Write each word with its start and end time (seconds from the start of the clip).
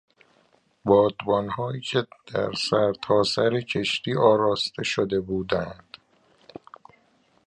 بادبانهایی 0.85 1.81
که 1.81 2.07
در 2.33 2.53
سرتاسر 2.53 3.61
کشتی 3.61 4.13
آراسته 4.17 4.83
شده 4.83 5.19
بودند. 5.19 5.97